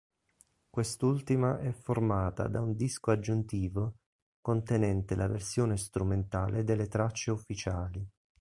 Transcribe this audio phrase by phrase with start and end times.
[0.71, 3.97] Quest'ultima è formata da un disco aggiuntivo
[4.41, 8.09] contenente la versione strumentale delle tracce ufficiali.